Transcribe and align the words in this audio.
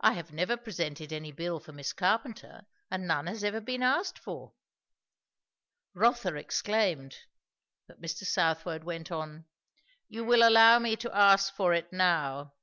I 0.00 0.14
have 0.14 0.32
never 0.32 0.56
presented 0.56 1.12
any 1.12 1.30
bill 1.30 1.60
for 1.60 1.70
Miss 1.70 1.92
Carpenter, 1.92 2.66
and 2.90 3.06
none 3.06 3.28
has 3.28 3.44
ever 3.44 3.60
been 3.60 3.80
asked 3.84 4.18
for." 4.18 4.54
Rotha 5.94 6.34
exclaimed, 6.34 7.16
but 7.86 8.02
Mr. 8.02 8.26
Southwode 8.26 8.82
went 8.82 9.12
on 9.12 9.44
"You 10.08 10.24
will 10.24 10.42
allow 10.42 10.80
me 10.80 10.96
to 10.96 11.16
ask 11.16 11.54
for 11.54 11.74
it 11.74 11.92
now." 11.92 12.54